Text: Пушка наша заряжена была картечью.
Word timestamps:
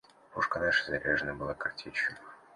Пушка 0.33 0.57
наша 0.59 0.83
заряжена 0.87 1.35
была 1.35 1.53
картечью. 1.53 2.15